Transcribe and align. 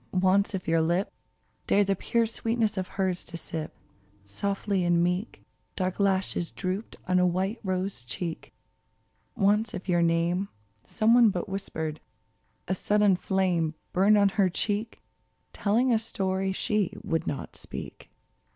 Once 0.23 0.55
if 0.55 0.67
your 0.67 0.81
lip 0.81 1.13
Dared 1.67 1.85
the 1.85 1.95
pure 1.95 2.25
sweetness 2.25 2.75
of 2.75 2.87
hers 2.87 3.23
to 3.25 3.37
sip, 3.37 3.71
Softly 4.25 4.83
and 4.83 5.03
meek 5.03 5.43
Dark 5.75 5.99
lashes 5.99 6.49
drooped 6.49 6.95
on 7.07 7.19
a 7.19 7.27
white 7.27 7.59
rose 7.63 8.03
cheek! 8.03 8.51
Once 9.35 9.75
if 9.75 9.87
your 9.87 10.01
name 10.01 10.49
Some 10.83 11.13
one 11.13 11.29
but 11.29 11.47
whispered, 11.47 11.99
a 12.67 12.73
sudden 12.73 13.15
flame 13.15 13.75
Burned 13.93 14.17
on 14.17 14.29
her 14.29 14.49
cheek. 14.49 15.03
Telling 15.53 15.93
a 15.93 15.99
story 15.99 16.51
she 16.51 16.97
would 17.03 17.27
not 17.27 17.55
speak 17.55 18.09